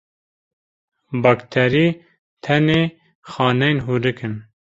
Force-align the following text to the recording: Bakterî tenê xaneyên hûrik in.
Bakterî 1.23 1.87
tenê 2.43 2.81
xaneyên 3.31 3.77
hûrik 3.85 4.19
in. 4.27 4.33